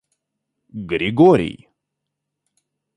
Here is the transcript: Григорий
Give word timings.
Григорий 0.91 1.57